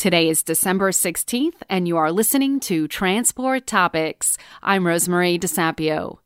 [0.00, 4.38] Today is December 16th, and you are listening to Transport Topics.
[4.62, 6.20] I'm Rosemary DeSapio.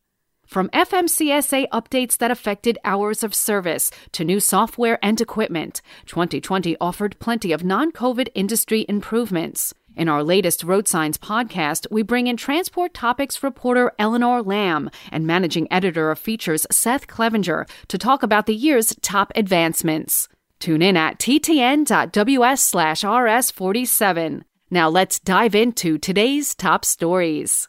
[0.46, 7.18] From FMCSA updates that affected hours of service to new software and equipment, 2020 offered
[7.18, 9.74] plenty of non COVID industry improvements.
[9.96, 15.26] In our latest Road Signs podcast, we bring in Transport Topics reporter Eleanor Lamb and
[15.26, 20.28] managing editor of features Seth Clevenger to talk about the year's top advancements.
[20.64, 24.44] Tune in at ttn.ws slash rs47.
[24.70, 27.68] Now let's dive into today's top stories.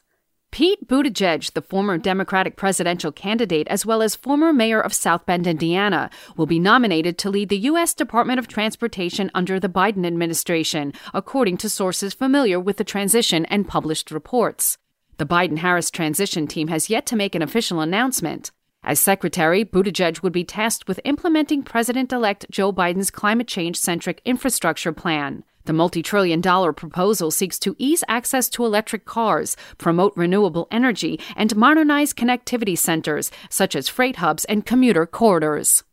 [0.49, 5.45] Pete Buttigieg, the former Democratic presidential candidate as well as former mayor of South Bend,
[5.45, 7.93] Indiana, will be nominated to lead the U.S.
[7.93, 13.67] Department of Transportation under the Biden administration, according to sources familiar with the transition and
[13.67, 14.77] published reports.
[15.17, 18.51] The Biden Harris transition team has yet to make an official announcement.
[18.87, 24.21] As secretary, Buttigieg would be tasked with implementing President elect Joe Biden's climate change centric
[24.25, 25.43] infrastructure plan.
[25.63, 31.19] The multi trillion dollar proposal seeks to ease access to electric cars, promote renewable energy,
[31.35, 35.83] and modernize connectivity centers, such as freight hubs and commuter corridors.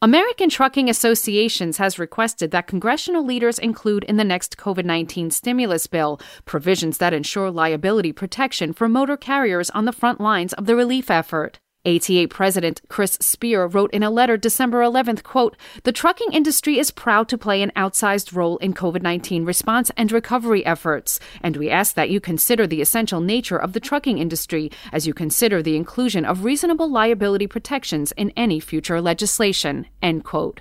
[0.00, 5.86] American Trucking Associations has requested that congressional leaders include in the next COVID 19 stimulus
[5.86, 10.74] bill provisions that ensure liability protection for motor carriers on the front lines of the
[10.74, 11.58] relief effort.
[11.86, 16.90] ATA President Chris Spear wrote in a letter December 11th, quote, "The trucking industry is
[16.90, 21.94] proud to play an outsized role in COVID-19 response and recovery efforts, and we ask
[21.94, 26.24] that you consider the essential nature of the trucking industry as you consider the inclusion
[26.24, 30.60] of reasonable liability protections in any future legislation." End quote.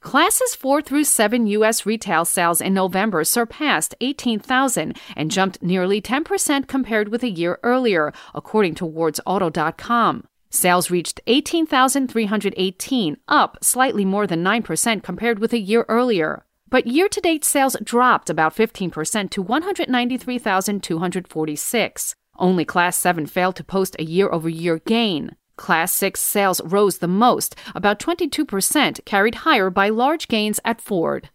[0.00, 1.86] Classes 4 through 7 U.S.
[1.86, 8.12] retail sales in November surpassed 18,000 and jumped nearly 10% compared with a year earlier,
[8.34, 10.24] according to WardsAuto.com.
[10.54, 16.46] Sales reached 18,318, up slightly more than 9% compared with a year earlier.
[16.70, 22.14] But year to date sales dropped about 15% to 193,246.
[22.38, 25.34] Only Class 7 failed to post a year over year gain.
[25.56, 31.30] Class 6 sales rose the most, about 22%, carried higher by large gains at Ford.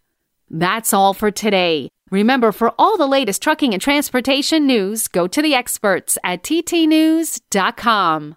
[0.48, 1.90] That's all for today.
[2.10, 8.36] Remember, for all the latest trucking and transportation news, go to the experts at ttnews.com.